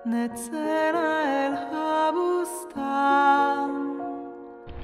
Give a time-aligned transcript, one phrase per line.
[0.05, 3.69] נצא אל הבוסתן.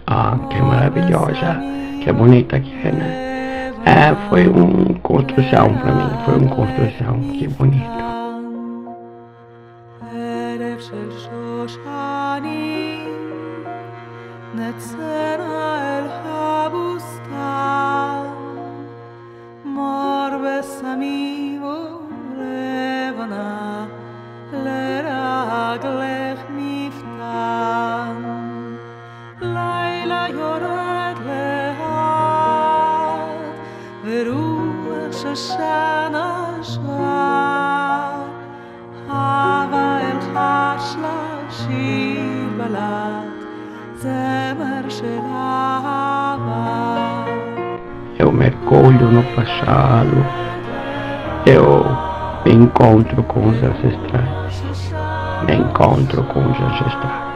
[0.08, 1.52] Ah, que maravilhosa,
[2.02, 3.12] que bonita que é, né?
[3.86, 8.02] É, foi uma construção para mim, foi uma construção, que bonito.
[10.12, 13.10] ערב של שושנים,
[14.56, 15.15] נצא
[48.19, 50.25] eu mergulho no passado,
[51.45, 51.85] eu
[52.45, 54.63] me encontro com os ancestrais,
[55.47, 57.27] me encontro com os ancestrais.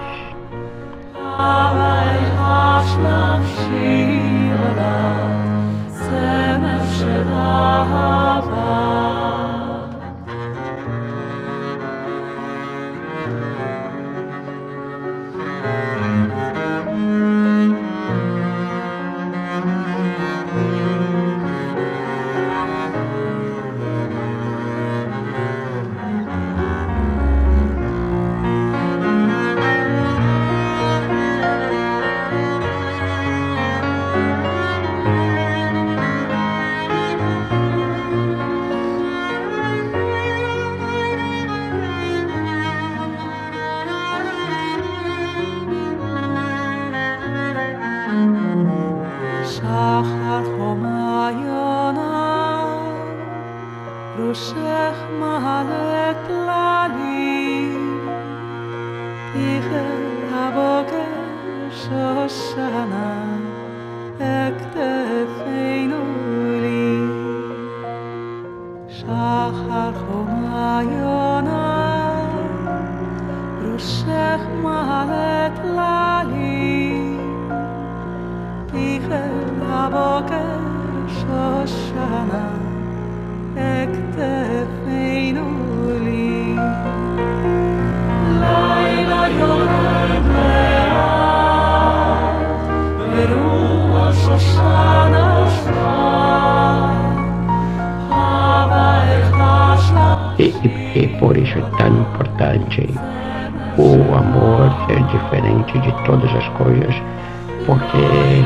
[107.67, 108.45] Porque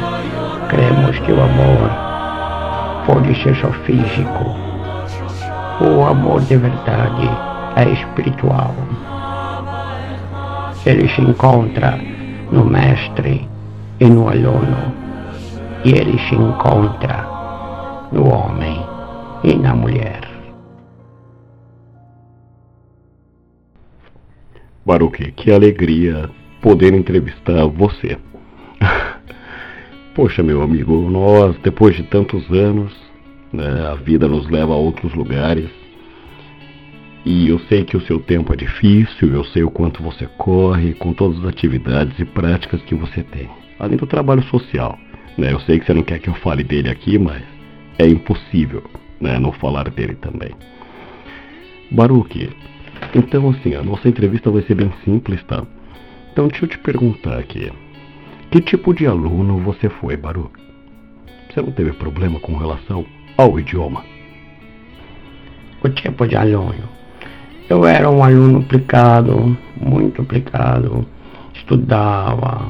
[0.68, 1.90] cremos que o amor
[3.06, 4.56] pode ser só físico.
[5.80, 7.28] O amor de verdade
[7.76, 8.74] é espiritual.
[10.86, 11.98] Ele se encontra
[12.50, 13.48] no mestre
[14.00, 14.92] e no aluno,
[15.84, 17.26] e ele se encontra
[18.12, 18.84] no homem
[19.42, 20.20] e na mulher.
[24.84, 26.28] Baruque, que alegria
[26.60, 28.18] poder entrevistar você.
[30.14, 32.92] Poxa, meu amigo, nós, depois de tantos anos,
[33.52, 35.68] né, a vida nos leva a outros lugares.
[37.24, 40.92] E eu sei que o seu tempo é difícil, eu sei o quanto você corre
[40.94, 43.48] com todas as atividades e práticas que você tem.
[43.78, 44.98] Além do trabalho social.
[45.36, 47.42] Né, eu sei que você não quer que eu fale dele aqui, mas
[47.98, 48.84] é impossível
[49.20, 50.50] né, não falar dele também.
[51.90, 52.50] Baruque,
[53.14, 55.64] então assim, a nossa entrevista vai ser bem simples, tá?
[56.32, 57.70] Então deixa eu te perguntar aqui.
[58.54, 60.62] Que tipo de aluno você foi, Baruque?
[61.50, 63.04] Você não teve problema com relação
[63.36, 64.04] ao idioma?
[65.82, 66.88] o tipo de aluno.
[67.68, 71.04] Eu era um aluno aplicado, muito aplicado,
[71.52, 72.68] estudava,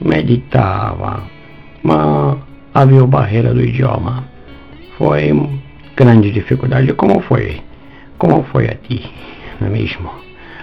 [0.00, 1.24] meditava,
[1.82, 2.38] mas
[2.72, 4.22] havia a barreira do idioma.
[4.96, 5.32] Foi
[5.96, 6.92] grande dificuldade.
[6.92, 7.60] Como foi?
[8.16, 9.12] Como foi a ti,
[9.60, 10.08] não é mesmo?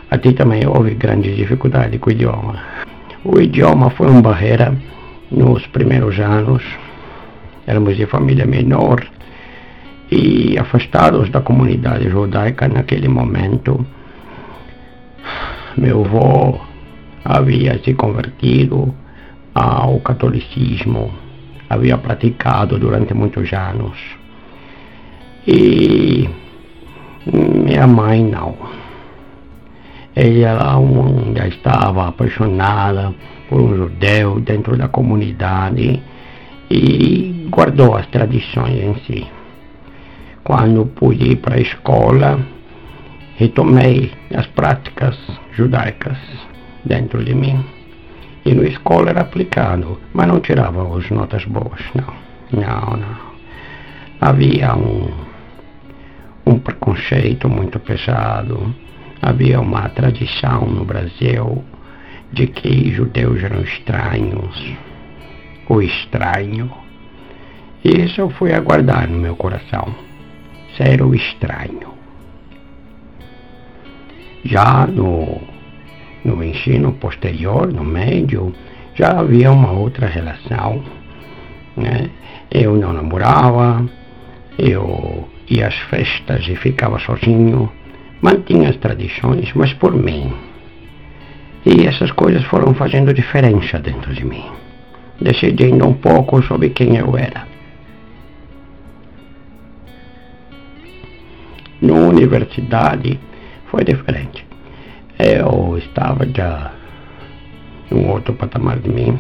[0.10, 2.88] A ti também houve grande dificuldade com o idioma.
[3.30, 4.74] O idioma foi uma barreira
[5.30, 6.64] nos primeiros anos.
[7.68, 9.06] Éramos de família menor
[10.10, 13.86] e afastados da comunidade judaica naquele momento.
[15.76, 16.58] Meu avô
[17.26, 18.96] havia se convertido
[19.54, 21.14] ao catolicismo,
[21.70, 23.98] havia praticado durante muitos anos.
[25.46, 26.30] E
[27.26, 28.56] minha mãe não.
[30.20, 30.82] Ela
[31.36, 33.14] já estava apaixonada
[33.48, 36.02] por um judeu dentro da comunidade
[36.72, 39.28] e guardou as tradições em si.
[40.44, 42.40] quando pude ir para a escola,
[43.36, 45.16] retomei as práticas
[45.54, 46.18] judaicas
[46.84, 47.64] dentro de mim.
[48.44, 52.60] E na escola era aplicado, mas não tirava as notas boas, não.
[52.60, 53.18] Não, não.
[54.20, 55.12] Havia um,
[56.44, 58.74] um preconceito muito pesado,
[59.22, 61.64] havia uma tradição no Brasil
[62.32, 64.76] de que judeus eram estranhos,
[65.70, 66.72] o estranho.
[67.84, 69.94] E isso eu fui aguardar no meu coração,
[70.76, 71.96] ser o estranho.
[74.44, 75.42] Já no,
[76.24, 78.54] no ensino posterior, no médio,
[78.96, 80.84] já havia uma outra relação.
[81.76, 82.10] Né?
[82.50, 83.86] Eu não namorava,
[84.58, 87.72] eu ia às festas e ficava sozinho,
[88.22, 90.34] mantinha as tradições, mas por mim.
[91.66, 94.46] E essas coisas foram fazendo diferença dentro de mim,
[95.20, 97.48] decidindo um pouco sobre quem eu era.
[101.82, 103.20] Na universidade
[103.70, 104.46] foi diferente.
[105.20, 106.72] Eu estava já
[107.92, 109.20] um outro patamar de mim.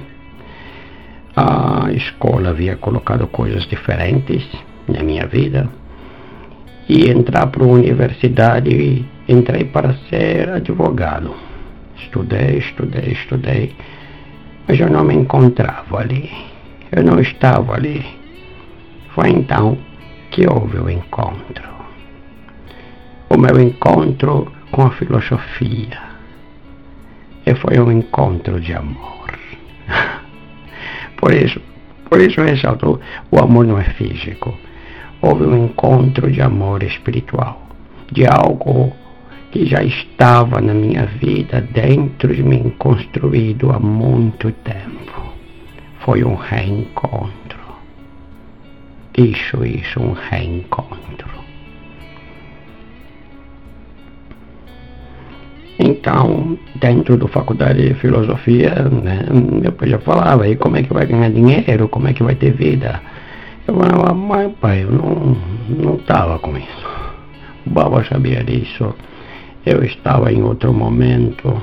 [1.35, 4.47] A escola havia colocado coisas diferentes
[4.87, 5.69] na minha vida.
[6.89, 11.35] E entrar para a universidade, entrei para ser advogado.
[11.97, 13.75] Estudei, estudei, estudei,
[14.67, 16.29] mas eu não me encontrava ali.
[16.91, 18.05] Eu não estava ali.
[19.13, 19.77] Foi então
[20.31, 21.67] que houve o encontro.
[23.29, 25.99] O meu encontro com a filosofia.
[27.45, 29.31] E foi um encontro de amor.
[31.17, 31.59] Por isso,
[32.09, 33.01] por isso eu ressalto,
[33.31, 34.57] o amor não é físico.
[35.21, 37.61] Houve um encontro de amor espiritual,
[38.11, 38.93] de algo
[39.51, 45.33] que já estava na minha vida, dentro de mim, construído há muito tempo.
[45.99, 47.57] Foi um reencontro.
[49.17, 50.97] Isso, isso, um reencontro.
[55.79, 60.93] Então, dentro da faculdade de filosofia, né, meu pai já falava, e como é que
[60.93, 62.99] vai ganhar dinheiro, como é que vai ter vida?
[63.67, 65.37] Mas pai, eu não
[65.69, 66.87] não estava com isso.
[67.65, 68.95] O Baba sabia disso.
[69.65, 71.61] Eu estava em outro momento.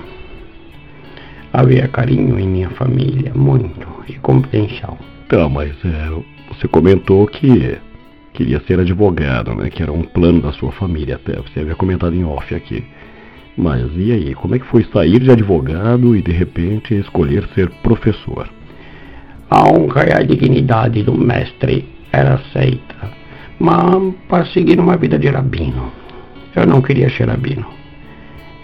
[1.52, 4.98] Havia carinho em minha família, muito, e compreensão.
[5.28, 6.10] Tá, mas é,
[6.48, 7.78] você comentou que
[8.34, 9.70] queria ser advogado, né?
[9.70, 11.36] Que era um plano da sua família até.
[11.36, 12.84] Você havia comentado em off aqui.
[13.56, 17.70] Mas e aí, como é que foi sair de advogado e de repente escolher ser
[17.82, 18.48] professor?
[19.48, 23.11] A honra e a dignidade do mestre era aceita,
[23.58, 25.93] mas para seguir uma vida de rabino.
[26.55, 27.66] Eu não queria ser rabino.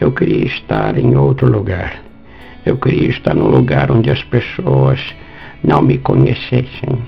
[0.01, 2.01] Eu queria estar em outro lugar.
[2.65, 5.01] Eu queria estar no lugar onde as pessoas
[5.63, 7.03] não me conhecessem.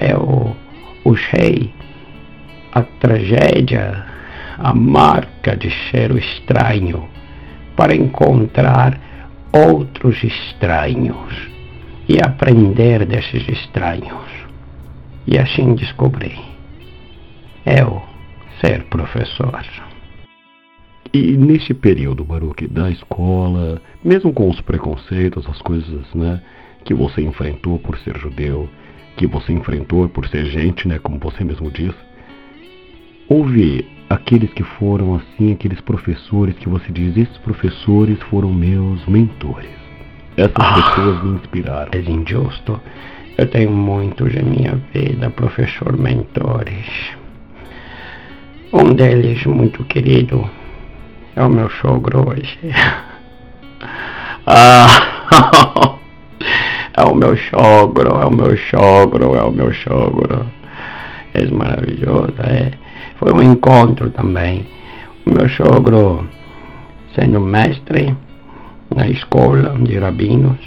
[0.00, 0.56] Eu
[1.04, 1.72] usei
[2.72, 4.04] a tragédia
[4.58, 7.08] a marca de ser o estranho
[7.76, 8.98] para encontrar
[9.52, 11.48] outros estranhos
[12.08, 14.37] e aprender desses estranhos.
[15.30, 16.40] E assim descobri.
[17.66, 18.02] Eu
[18.62, 19.62] ser professor.
[21.12, 26.40] E nesse período, Baruch, da escola, mesmo com os preconceitos, as coisas, né,
[26.82, 28.70] que você enfrentou por ser judeu,
[29.18, 31.94] que você enfrentou por ser gente, né, como você mesmo diz,
[33.28, 39.76] houve aqueles que foram assim, aqueles professores que você diz, esses professores foram meus mentores.
[40.38, 41.90] Essas ah, pessoas me inspiraram.
[41.92, 42.80] É injusto.
[43.38, 47.12] Eu tenho muitos em minha vida, professor mentores.
[48.72, 50.50] Um deles, muito querido,
[51.36, 52.58] é o meu sogro hoje.
[54.44, 54.88] ah,
[56.96, 60.44] é o meu sogro, é o meu sogro, é o meu sogro.
[61.32, 62.72] É maravilhoso, é.
[63.20, 64.66] Foi um encontro também.
[65.24, 66.28] O meu sogro,
[67.14, 68.16] sendo mestre
[68.92, 70.58] na escola de rabinos,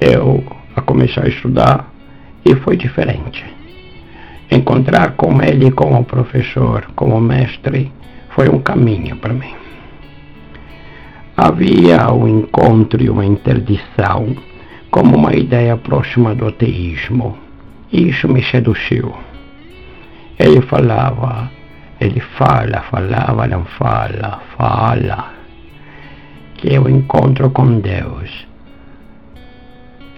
[0.00, 1.90] eu a começar a estudar
[2.44, 3.44] e foi diferente.
[4.50, 7.90] Encontrar com ele como professor, como mestre,
[8.30, 9.54] foi um caminho para mim.
[11.36, 14.36] Havia um encontro e uma interdição
[14.90, 17.36] como uma ideia próxima do ateísmo.
[17.92, 19.14] Isso me seduziu.
[20.38, 21.50] Ele falava,
[22.00, 25.32] ele fala, falava, não fala, fala.
[26.54, 28.46] Que é o encontro com Deus.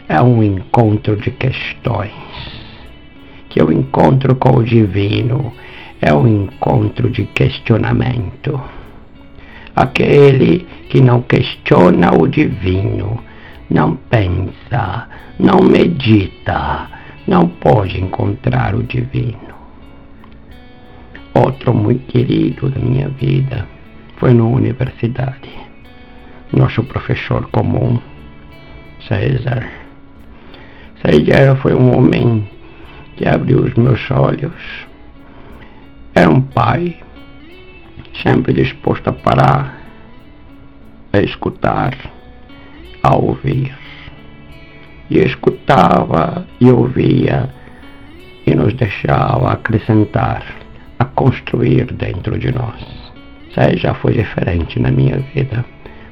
[0.08, 2.12] É um encontro de questões.
[3.50, 5.52] Que o encontro com o divino.
[6.00, 8.58] É um encontro de questionamento.
[9.76, 13.22] Aquele que não questiona o divino,
[13.70, 16.88] não pensa, não medita,
[17.26, 19.54] não pode encontrar o divino.
[21.34, 23.68] Outro muito querido da minha vida
[24.16, 25.50] foi na universidade.
[26.52, 28.00] Nosso professor comum,
[29.06, 29.87] César.
[31.00, 32.48] César foi um homem
[33.16, 34.86] que abriu os meus olhos.
[36.14, 36.96] Era um pai,
[38.22, 39.80] sempre disposto a parar,
[41.12, 41.94] a escutar,
[43.02, 43.72] a ouvir.
[45.08, 47.48] E escutava e ouvia
[48.46, 50.44] e nos deixava acrescentar,
[50.98, 52.82] a construir dentro de nós.
[53.50, 55.64] Isso já foi diferente na minha vida,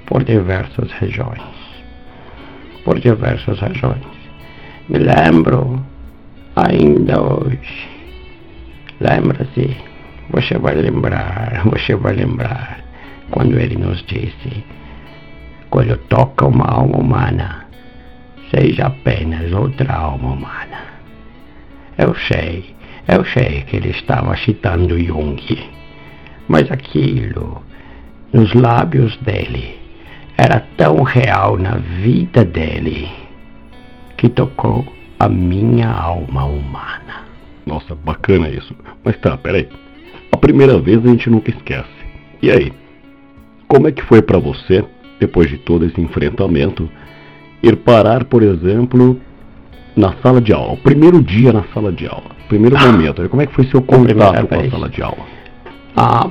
[0.07, 1.43] por diversas regiões.
[2.85, 4.16] Por diversas razões.
[4.89, 5.85] Me lembro
[6.55, 7.89] ainda hoje.
[9.01, 9.77] Lembra-se,
[10.31, 12.85] você vai lembrar, você vai lembrar,
[13.33, 14.65] quando ele nos disse:
[15.71, 17.67] quando toca uma alma humana,
[18.55, 20.81] seja apenas outra alma humana.
[21.99, 22.77] Eu sei,
[23.09, 25.43] eu sei que ele estava citando Jung,
[26.47, 27.61] mas aquilo,
[28.33, 29.81] nos lábios dele,
[30.39, 33.26] era tão real na vida dele
[34.17, 34.85] que tocou
[35.19, 37.27] a minha alma humana.
[37.65, 38.75] Nossa, bacana isso.
[39.05, 39.69] Mas tá, peraí.
[40.33, 41.89] A primeira vez a gente nunca esquece.
[42.43, 42.73] E aí?
[43.69, 44.85] Como é que foi para você,
[45.19, 46.89] depois de todo esse enfrentamento,
[47.63, 49.21] ir parar, por exemplo,
[49.97, 52.87] na sala de aula, o primeiro dia na sala de aula, primeiro ah.
[52.87, 55.25] momento, como é que foi seu contato com a sala de aula?
[55.97, 56.29] Ah,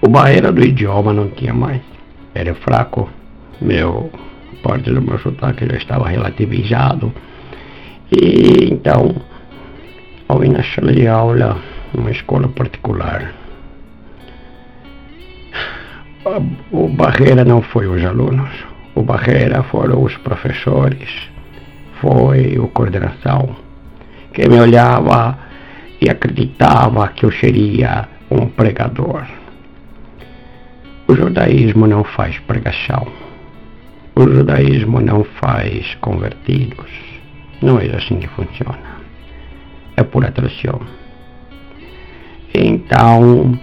[0.00, 1.82] o barreira do idioma não tinha mais,
[2.34, 3.10] era fraco,
[3.60, 4.10] meu,
[4.62, 7.12] parte do meu sotaque já estava relativizado,
[8.10, 9.14] e então,
[10.28, 11.56] ao ir na sala de aula,
[11.94, 13.32] numa escola particular,
[16.70, 18.50] o barreira não foi os alunos,
[18.94, 21.30] o barreira foram os professores,
[22.00, 23.56] foi o coordenação,
[24.32, 25.38] que me olhava
[26.00, 29.24] e acreditava que eu seria um pregador.
[31.08, 33.06] O judaísmo não faz pregação.
[34.14, 36.90] O judaísmo não faz convertidos.
[37.62, 39.00] Não é assim que funciona.
[39.96, 40.80] É por atração.
[42.54, 43.58] Então,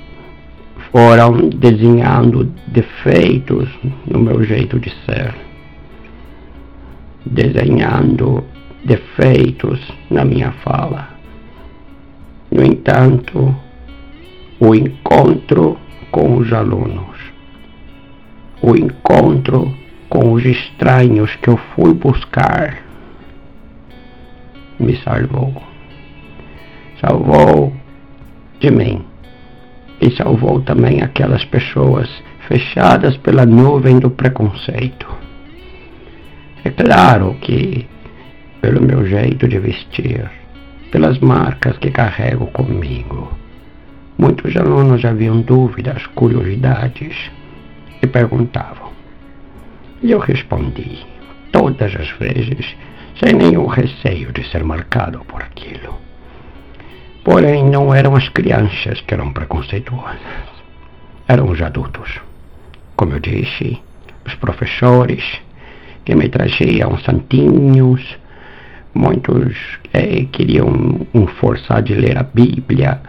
[0.91, 3.69] foram desenhando defeitos
[4.05, 5.47] no meu jeito de ser
[7.31, 8.43] desenhando
[8.83, 11.09] defeitos na minha fala.
[12.51, 13.55] No entanto,
[14.59, 15.77] o encontro
[16.11, 17.17] com os alunos,
[18.61, 19.73] o encontro
[20.09, 22.77] com os estranhos que eu fui buscar,
[24.79, 25.61] me salvou.
[27.01, 27.73] Salvou
[28.59, 29.05] de mim
[30.01, 32.09] e salvou também aquelas pessoas
[32.47, 35.17] fechadas pela nuvem do preconceito
[36.67, 37.87] é claro que,
[38.59, 40.29] pelo meu jeito de vestir,
[40.91, 43.31] pelas marcas que carrego comigo,
[44.17, 47.31] muitos alunos haviam dúvidas, curiosidades
[48.01, 48.96] e perguntavam.
[50.01, 51.05] E eu respondi,
[51.51, 52.75] todas as vezes,
[53.19, 55.95] sem nenhum receio de ser marcado por aquilo.
[57.23, 60.19] Porém, não eram as crianças que eram preconceituosas,
[61.27, 62.21] eram os adultos.
[62.95, 63.81] Como eu disse,
[64.25, 65.23] os professores,
[66.05, 68.17] que me traziam santinhos,
[68.93, 69.57] muitos
[69.93, 73.01] eh, queriam um forçar de ler a Bíblia,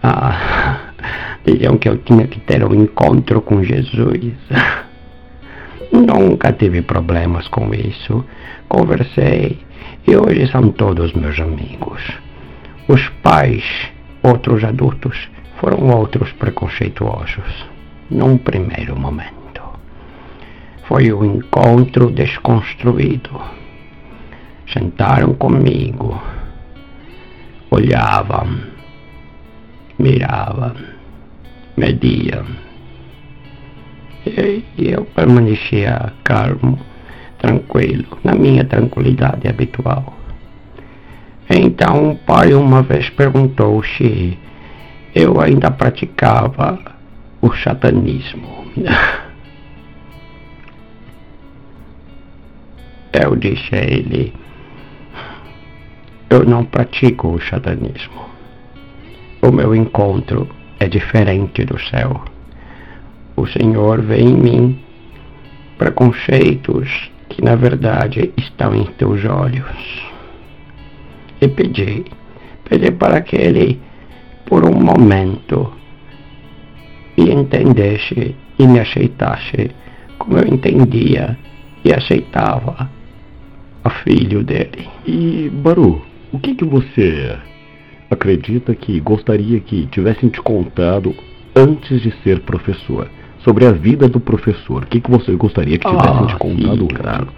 [0.00, 0.92] ah,
[1.44, 4.32] diziam que eu tinha que ter um encontro com Jesus.
[5.94, 8.24] Nunca tive problemas com isso.
[8.68, 9.58] Conversei
[10.06, 12.02] e hoje são todos meus amigos.
[12.88, 13.64] Os pais,
[14.22, 17.64] outros adultos, foram outros preconceituosos,
[18.10, 19.44] num primeiro momento
[20.86, 23.40] foi o encontro desconstruído.
[24.72, 26.20] Sentaram comigo,
[27.70, 28.60] olhavam,
[29.98, 30.74] miravam,
[31.76, 32.63] mediam.
[34.26, 36.78] E eu permanecia calmo,
[37.38, 40.14] tranquilo, na minha tranquilidade habitual.
[41.48, 44.38] Então o pai uma vez perguntou se
[45.14, 46.78] eu ainda praticava
[47.40, 48.64] o satanismo.
[53.16, 54.34] Eu disse a ele:
[56.28, 58.28] Eu não pratico o satanismo.
[59.40, 60.48] O meu encontro
[60.80, 62.33] é diferente do céu.
[63.36, 64.78] O Senhor vê em mim
[65.76, 70.02] preconceitos que na verdade estão em teus olhos.
[71.40, 72.04] E pedi,
[72.68, 73.80] pedi para que ele,
[74.46, 75.72] por um momento,
[77.16, 79.70] me entendesse e me aceitasse
[80.18, 81.36] como eu entendia
[81.84, 82.88] e aceitava
[83.82, 84.88] a filho dele.
[85.06, 87.36] E, Baru, o que que você
[88.10, 91.14] acredita que gostaria que tivessem te contado
[91.54, 93.10] antes de ser professor?
[93.44, 94.82] Sobre a vida do professor.
[94.82, 96.78] O que, que você gostaria que tivessem Ah, te contado?
[96.78, 97.28] sim, claro.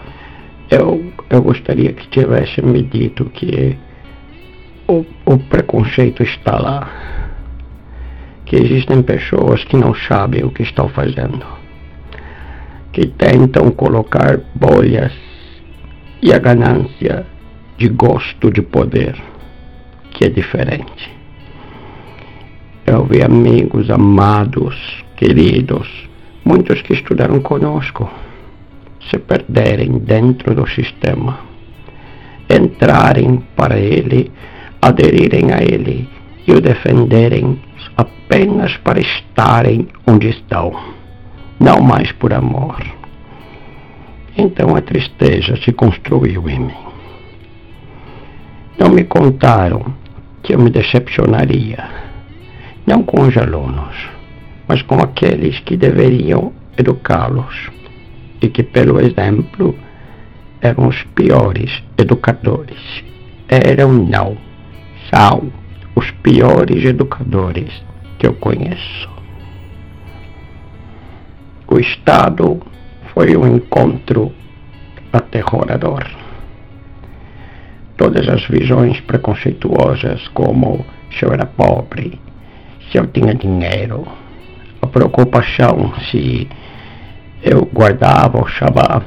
[0.70, 3.76] Eu, eu gostaria que tivesse me dito que
[4.88, 6.88] o, o preconceito está lá.
[8.44, 11.44] Que existem pessoas que não sabem o que estão fazendo.
[12.92, 15.12] Que tentam colocar bolhas
[16.22, 17.26] e a ganância
[17.76, 19.14] de gosto de poder,
[20.12, 21.10] que é diferente.
[22.86, 25.88] Eu vi amigos amados, queridos,
[26.44, 28.08] muitos que estudaram conosco,
[29.10, 31.40] se perderem dentro do sistema,
[32.48, 34.30] entrarem para ele,
[34.80, 36.08] aderirem a ele
[36.46, 37.60] e o defenderem
[37.96, 40.72] apenas para estarem onde estão,
[41.58, 42.76] não mais por amor.
[44.36, 46.86] Então a tristeza se construiu em mim.
[48.78, 49.94] Não me contaram
[50.42, 51.82] que eu me decepcionaria,
[52.86, 54.15] não com os alunos,
[54.68, 57.70] mas com aqueles que deveriam educá-los
[58.40, 59.74] e que, pelo exemplo,
[60.60, 63.04] eram os piores educadores.
[63.48, 64.36] Eram, não,
[65.12, 65.52] são
[65.94, 67.82] os piores educadores
[68.18, 69.08] que eu conheço.
[71.68, 72.60] O Estado
[73.14, 74.32] foi um encontro
[75.12, 76.04] aterrorador.
[77.96, 82.20] Todas as visões preconceituosas, como se eu era pobre,
[82.90, 84.06] se eu tinha dinheiro,
[84.86, 86.48] a preocupação se
[87.42, 89.04] eu guardava o Shabbat,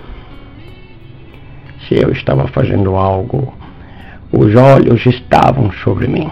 [1.88, 3.54] se eu estava fazendo algo,
[4.32, 6.30] os olhos estavam sobre mim.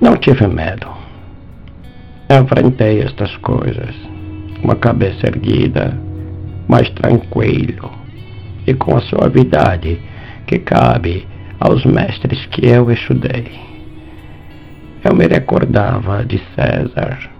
[0.00, 0.88] Não tive medo.
[2.28, 3.94] Enfrentei estas coisas,
[4.60, 5.96] com a cabeça erguida,
[6.68, 7.90] mais tranquilo
[8.66, 10.00] e com a suavidade
[10.46, 11.26] que cabe
[11.60, 13.69] aos mestres que eu estudei.
[15.02, 17.30] Eu me recordava de César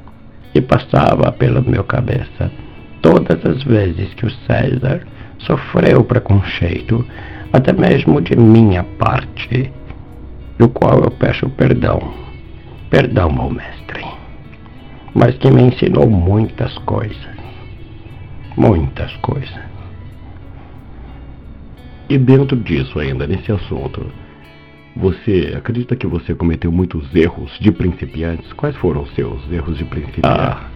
[0.55, 2.51] e passava pela minha cabeça
[3.03, 5.07] todas as vezes que o César
[5.39, 7.05] sofreu preconceito,
[7.53, 9.71] até mesmo de minha parte,
[10.59, 12.15] do qual eu peço perdão.
[12.89, 14.05] Perdão, meu mestre,
[15.15, 17.41] mas que me ensinou muitas coisas.
[18.57, 19.61] Muitas coisas.
[22.09, 24.05] E dentro disso ainda, nesse assunto,
[24.97, 28.53] você acredita que você cometeu muitos erros de principiantes?
[28.53, 30.27] Quais foram os seus erros de principiante?
[30.27, 30.69] Ah,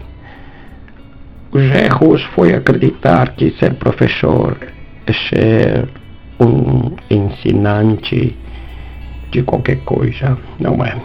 [1.53, 4.57] os erros foi acreditar que ser professor
[5.07, 5.89] é ser
[6.41, 8.37] um ensinante
[9.31, 10.97] de qualquer coisa, não é?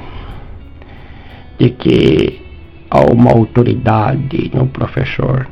[1.60, 2.42] De que
[2.90, 5.48] há uma autoridade no professor.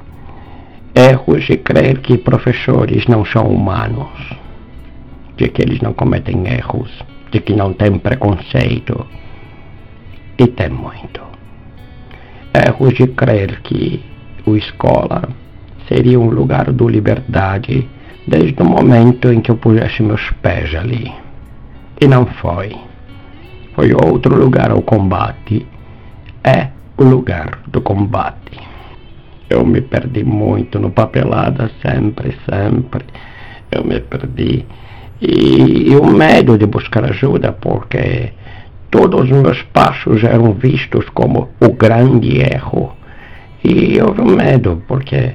[0.95, 4.09] Erros de crer que professores não são humanos,
[5.35, 6.89] de que eles não cometem erros,
[7.31, 9.05] de que não têm preconceito.
[10.37, 11.21] E tem muito.
[12.53, 14.03] Erros de crer que
[14.45, 15.29] o escola
[15.87, 17.87] seria um lugar de liberdade
[18.27, 21.11] desde o momento em que eu pusesse meus pés ali.
[21.99, 22.75] E não foi.
[23.73, 25.65] Foi outro lugar ao combate.
[26.43, 28.59] É o lugar do combate.
[29.49, 33.05] Eu me perdi muito no papelada, sempre, sempre.
[33.71, 34.65] Eu me perdi.
[35.21, 38.31] E, e o medo de buscar ajuda, porque
[38.91, 42.95] todos os meus passos eram vistos como o grande erro.
[43.63, 45.33] E eu medo, porque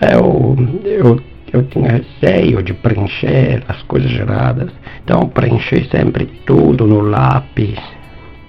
[0.00, 1.20] eu, eu,
[1.52, 4.70] eu tinha receio de preencher as coisas erradas.
[5.04, 7.78] Então eu preenchi sempre tudo no lápis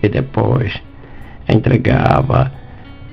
[0.03, 0.73] e depois
[1.47, 2.51] entregava.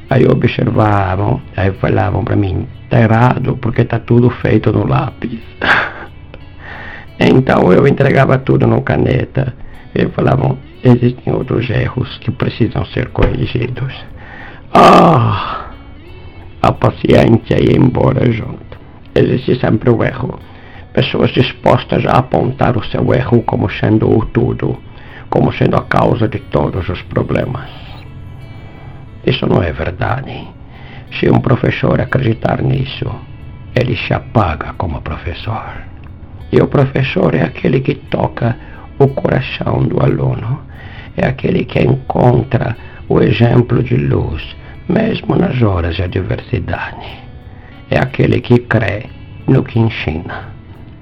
[0.08, 5.40] Aí observavam, aí falavam para mim, tá errado porque tá tudo feito no lápis.
[7.18, 9.54] então eu entregava tudo no caneta.
[9.94, 13.94] E falavam, existem outros erros que precisam ser corrigidos.
[14.74, 15.70] Ah,
[16.60, 18.76] a paciência ia embora junto.
[19.14, 20.38] Existe sempre o erro.
[20.92, 24.76] Pessoas dispostas a apontar o seu erro como sendo o tudo,
[25.30, 27.70] como sendo a causa de todos os problemas.
[29.24, 30.46] Isso não é verdade.
[31.18, 33.10] Se um professor acreditar nisso,
[33.74, 35.95] ele se apaga como professor.
[36.52, 38.56] E o professor é aquele que toca
[38.98, 40.60] o coração do aluno,
[41.16, 42.76] é aquele que encontra
[43.08, 44.56] o exemplo de luz,
[44.88, 47.06] mesmo nas horas de adversidade.
[47.90, 49.06] É aquele que crê
[49.46, 50.48] no que ensina,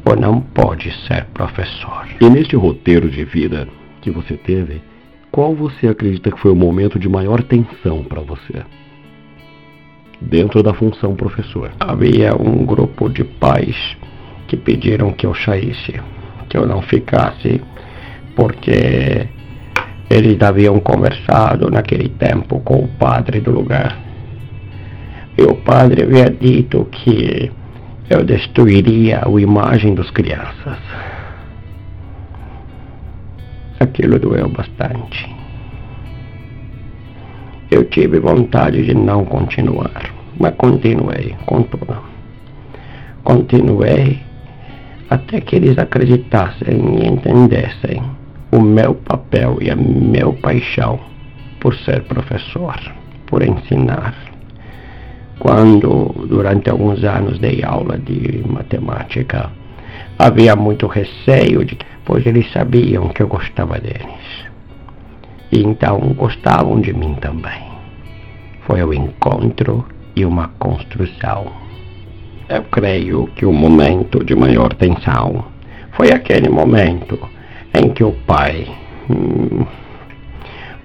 [0.05, 2.07] ou não pode ser professor.
[2.21, 3.69] E neste roteiro de vida
[4.01, 4.83] que você teve,
[5.31, 8.63] qual você acredita que foi o momento de maior tensão para você?
[10.21, 11.73] Dentro da função professor.
[11.81, 13.97] Havia um grupo de pais
[14.55, 16.01] que pediram que eu saísse,
[16.49, 17.61] que eu não ficasse,
[18.37, 19.29] porque
[20.09, 23.99] Eles haviam conversado naquele tempo com o padre do lugar.
[25.37, 27.51] E o padre havia dito que
[28.09, 30.79] eu destruiria a imagem dos crianças.
[33.81, 35.35] Aquilo doeu bastante.
[37.71, 41.97] Eu tive vontade de não continuar, mas continuei com tudo.
[43.25, 44.21] Continuei
[45.11, 48.03] até que eles acreditassem e entendessem
[48.51, 51.01] o meu papel e a meu paixão
[51.61, 52.77] por ser professor,
[53.27, 54.15] por ensinar.
[55.39, 59.51] Quando, durante alguns anos, dei aula de matemática,
[60.19, 64.47] havia muito receio, de, pois eles sabiam que eu gostava deles.
[65.51, 67.63] E então gostavam de mim também.
[68.67, 71.64] Foi o encontro e uma construção.
[72.47, 75.47] Eu creio que o momento de maior tensão
[75.93, 77.19] foi aquele momento
[77.73, 78.67] em que o pai.
[79.09, 79.65] Hum,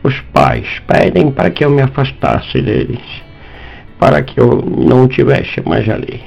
[0.02, 3.02] os pais pedem para que eu me afastasse deles,
[4.00, 6.24] para que eu não tivesse mais ali.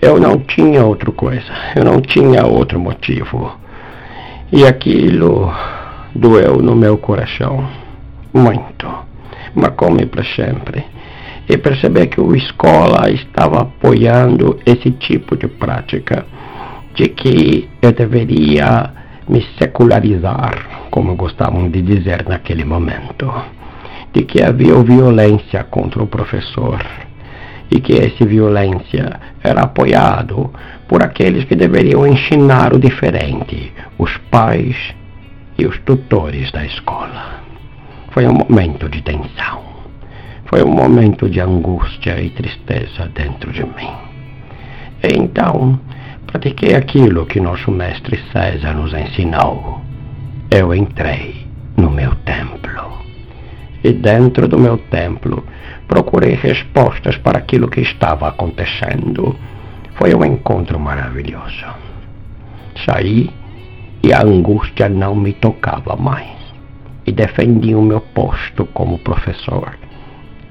[0.00, 3.58] Eu não tinha outra coisa, eu não tinha outro motivo.
[4.52, 5.52] E aquilo
[6.14, 7.68] doeu no meu coração,
[8.32, 8.88] muito,
[9.56, 10.84] marcou-me para sempre.
[11.52, 16.24] E perceber que a escola estava apoiando esse tipo de prática,
[16.94, 18.92] de que eu deveria
[19.28, 23.28] me secularizar, como gostavam de dizer naquele momento,
[24.12, 26.80] de que havia violência contra o professor
[27.68, 30.52] e que essa violência era apoiado
[30.86, 34.76] por aqueles que deveriam ensinar o diferente, os pais
[35.58, 37.40] e os tutores da escola.
[38.12, 39.69] Foi um momento de tensão.
[40.50, 43.92] Foi um momento de angústia e tristeza dentro de mim.
[45.00, 45.78] Então,
[46.26, 49.80] pratiquei aquilo que nosso mestre César nos ensinou.
[50.50, 52.98] Eu entrei no meu templo.
[53.84, 55.46] E dentro do meu templo,
[55.86, 59.36] procurei respostas para aquilo que estava acontecendo.
[59.94, 61.66] Foi um encontro maravilhoso.
[62.84, 63.30] Saí
[64.02, 66.40] e a angústia não me tocava mais.
[67.06, 69.78] E defendi o meu posto como professor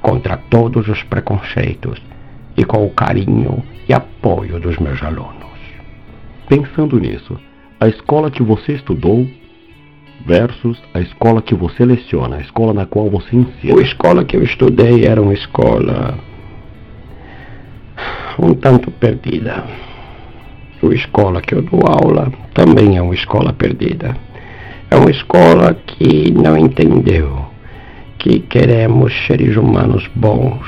[0.02, 2.02] contra todos os preconceitos
[2.58, 5.50] e com o carinho e apoio dos meus alunos.
[6.48, 7.38] Pensando nisso,
[7.80, 9.28] a escola que você estudou
[10.26, 13.80] versus a escola que você leciona, a escola na qual você ensina.
[13.80, 16.20] A escola que eu estudei era uma escola
[18.38, 19.64] um tanto perdida.
[20.82, 24.16] A escola que eu dou aula também é uma escola perdida.
[24.90, 27.49] É uma escola que não entendeu
[28.20, 30.68] que queremos seres humanos bons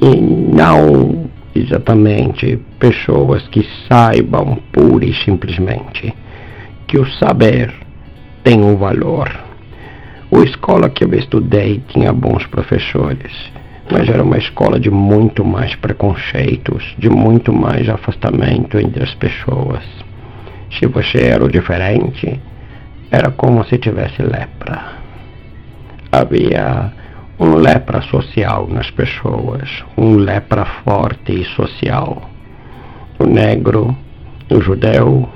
[0.00, 0.14] e
[0.54, 6.14] não exatamente pessoas que saibam pura e simplesmente
[6.86, 7.72] que o saber
[8.44, 9.28] tem um valor.
[10.30, 13.32] A escola que eu estudei tinha bons professores,
[13.90, 19.82] mas era uma escola de muito mais preconceitos, de muito mais afastamento entre as pessoas.
[20.78, 22.38] Se você era o diferente,
[23.10, 24.97] era como se tivesse lepra.
[26.10, 26.92] Havia
[27.38, 32.30] um lepra social nas pessoas, um lepra forte e social.
[33.18, 33.96] O negro,
[34.50, 35.28] o judeu,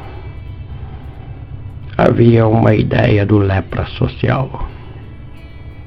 [1.96, 4.68] havia uma ideia do lepra social.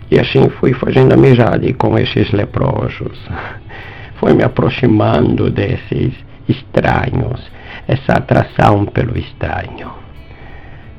[0.09, 3.19] E assim fui fazendo amizade com esses leprosos.
[4.17, 6.13] Fui me aproximando desses
[6.47, 7.51] estranhos,
[7.85, 9.91] essa atração pelo estranho.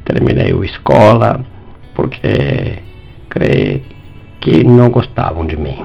[0.05, 1.40] Terminei a escola
[1.94, 2.83] porque
[3.37, 3.83] creio
[4.40, 5.85] que não gostavam de mim.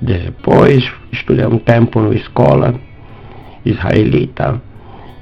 [0.00, 2.74] Depois estudei um tempo na escola
[3.64, 4.60] israelita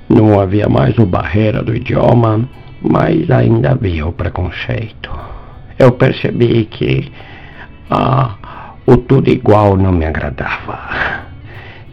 [0.09, 2.47] não havia mais o barreira do idioma,
[2.83, 5.11] mas ainda havia o preconceito.
[5.79, 7.11] Eu percebi que
[7.91, 10.79] ah, o tudo igual não me agradava.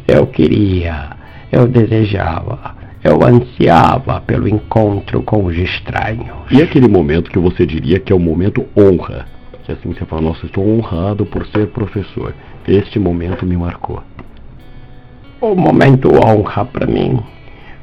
[0.07, 1.11] Eu queria,
[1.51, 6.37] eu desejava, eu ansiava pelo encontro com os estranhos.
[6.51, 9.25] E aquele momento que você diria que é o momento honra?
[9.63, 12.33] Que assim você fala, nossa, estou honrado por ser professor.
[12.67, 14.03] Este momento me marcou.
[15.41, 17.19] O momento honra para mim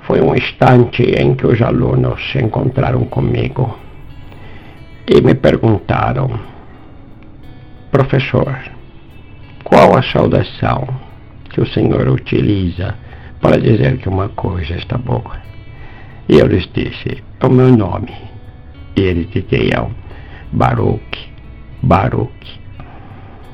[0.07, 3.77] foi um instante em que os alunos se encontraram comigo
[5.05, 6.31] e me perguntaram:
[7.91, 8.57] Professor,
[9.65, 10.87] qual a saudação
[11.51, 12.95] que o senhor utiliza
[13.41, 15.37] para dizer que uma coisa está boa?
[16.29, 18.13] E eu lhes disse: É o meu nome.
[18.97, 19.91] E eles diziam:
[20.53, 21.31] Baruch,
[21.83, 22.61] Baruch.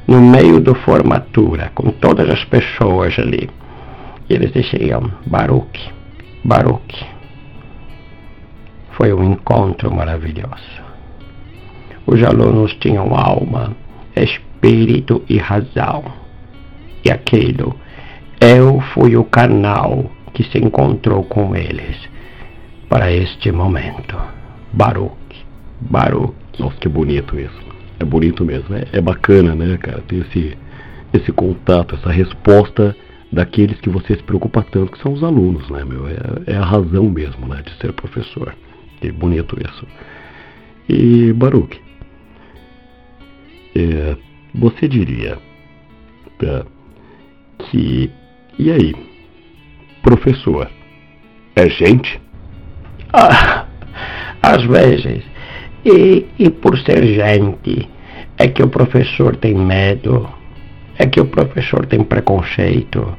[0.06, 3.48] No meio da formatura, com todas as pessoas ali,
[4.28, 5.92] eles diziam: Baruch.
[6.44, 7.06] Baruch.
[8.92, 10.82] Foi um encontro maravilhoso.
[12.06, 13.76] Os alunos tinham alma,
[14.16, 16.04] espírito e razão.
[17.04, 17.74] E aquilo,
[18.42, 21.96] eu fui o canal que se encontrou com eles
[22.88, 24.16] para este momento.
[24.72, 25.14] Baruch,
[25.80, 26.34] Baruch.
[26.58, 27.62] Nossa, que bonito isso.
[28.00, 28.74] É bonito mesmo.
[28.74, 30.02] É, é bacana, né, cara?
[30.02, 30.58] Ter esse,
[31.14, 32.96] esse contato, essa resposta
[33.30, 36.08] daqueles que você se preocupa tanto, que são os alunos, né, meu?
[36.08, 36.16] É,
[36.48, 38.54] é a razão mesmo, né, de ser professor.
[39.00, 39.86] Que bonito isso.
[40.88, 41.80] E, Baruch,
[43.76, 44.16] é,
[44.52, 45.38] você diria
[46.38, 46.66] tá,
[47.58, 48.10] que.
[48.58, 48.94] E aí?
[50.02, 50.68] Professor,
[51.56, 52.20] é gente?
[53.12, 53.66] Ah,
[54.42, 55.22] às vezes.
[55.84, 57.88] E, e por ser gente,
[58.38, 60.28] é que o professor tem medo,
[60.98, 63.16] é que o professor tem preconceito,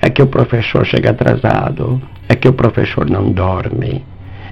[0.00, 4.04] é que o professor chega atrasado, é que o professor não dorme,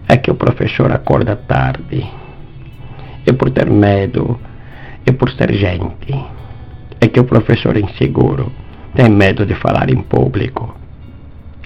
[0.09, 2.07] é que o professor acorda tarde.
[3.27, 4.39] E por ter medo,
[5.07, 6.15] e por ser gente,
[7.01, 8.53] é que o professor é inseguro,
[8.95, 10.75] tem medo de falar em público.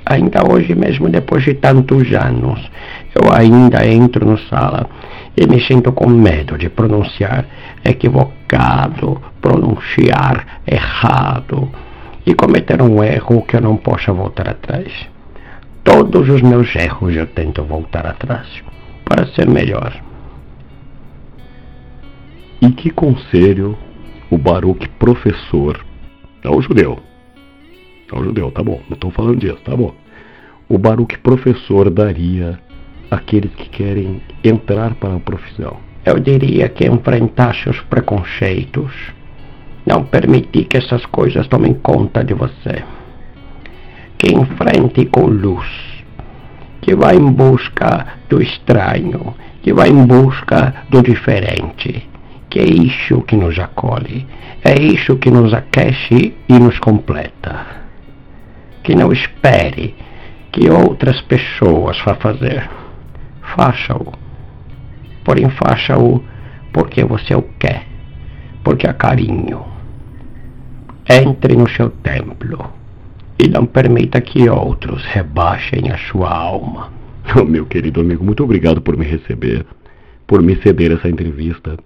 [0.06, 2.70] Ainda hoje mesmo, depois de tantos anos,
[3.14, 4.88] eu ainda entro na sala
[5.36, 7.44] e me sinto com medo de pronunciar
[7.84, 11.70] equivocado, pronunciar errado
[12.24, 14.90] e cometer um erro que eu não possa voltar atrás.
[15.84, 18.46] Todos os meus erros eu tento voltar atrás
[19.04, 19.94] para ser melhor.
[22.60, 23.76] E que conselho
[24.30, 25.84] o Baruch professor,
[26.42, 26.98] é o judeu,
[28.14, 29.94] é o judeu, tá bom, não estou falando disso, tá bom.
[30.68, 32.58] O Baruch professor daria
[33.10, 35.76] àqueles que querem entrar para a profissão?
[36.04, 38.92] Eu diria que enfrentar seus preconceitos,
[39.86, 42.84] não permitir que essas coisas tomem conta de você.
[44.18, 45.66] Que enfrente com luz,
[46.80, 52.08] que vá em busca do estranho, que vá em busca do diferente,
[52.50, 54.26] que é isso que nos acolhe,
[54.64, 57.77] é isso que nos aquece e nos completa.
[58.82, 59.94] Que não espere
[60.52, 62.68] que outras pessoas vá fazer.
[63.56, 64.12] Faça-o.
[65.24, 66.22] Porém, faça-o
[66.72, 67.86] porque você o quer,
[68.62, 69.64] porque há carinho.
[71.08, 72.78] Entre no seu templo
[73.38, 76.92] e não permita que outros rebaixem a sua alma.
[77.46, 79.64] Meu querido amigo, muito obrigado por me receber,
[80.26, 81.78] por me ceder essa entrevista.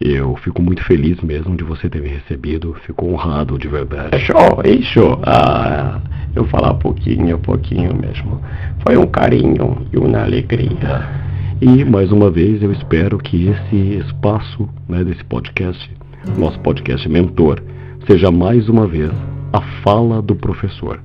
[0.00, 4.16] Eu fico muito feliz mesmo de você ter me recebido, fico honrado de verdade.
[4.16, 4.32] Isso,
[4.64, 5.18] isso.
[5.22, 6.00] Ah,
[6.34, 8.40] eu falar pouquinho, pouquinho mesmo.
[8.86, 11.08] Foi um carinho e uma alegria.
[11.62, 15.90] E mais uma vez eu espero que esse espaço né, desse podcast,
[16.36, 17.62] nosso podcast Mentor,
[18.06, 19.10] seja mais uma vez
[19.52, 21.00] a fala do professor.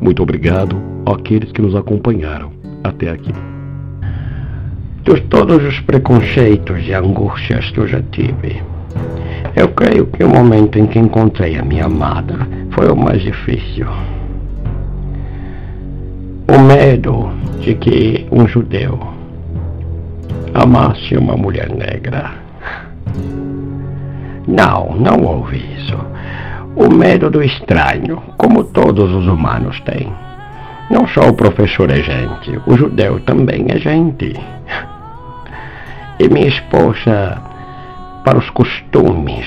[0.00, 2.52] Muito obrigado àqueles que nos acompanharam
[2.84, 3.32] até aqui.
[5.06, 8.60] De todos os preconceitos e angústias que eu já tive,
[9.54, 12.36] eu creio que o momento em que encontrei a minha amada
[12.72, 13.86] foi o mais difícil.
[16.48, 18.98] O medo de que um judeu
[20.52, 22.32] amasse uma mulher negra.
[24.48, 25.96] Não, não houve isso.
[26.74, 30.12] O medo do estranho, como todos os humanos têm.
[30.90, 34.34] Não só o professor é gente, o judeu também é gente.
[36.18, 37.40] E minha esposa,
[38.24, 39.46] para os costumes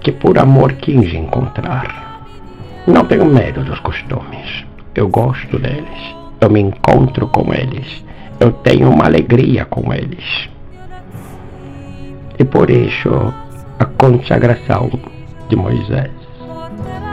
[0.00, 2.20] que por amor quis encontrar.
[2.86, 4.64] Não tenho medo dos costumes.
[4.94, 6.16] Eu gosto deles.
[6.40, 8.04] Eu me encontro com eles.
[8.40, 10.48] Eu tenho uma alegria com eles.
[12.38, 13.32] E por isso,
[13.78, 14.90] a consagração
[15.48, 16.10] de Moisés,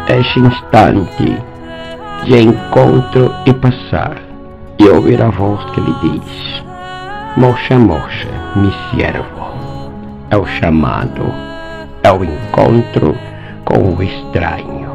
[0.08, 1.38] este instante
[2.26, 4.18] de encontro e passar,
[4.80, 6.64] e ouvir a voz que lhe diz:
[7.40, 9.54] Moshe, Moshe, me siervo.
[10.30, 11.24] É o chamado,
[12.04, 13.16] é o encontro
[13.64, 14.89] com o estranho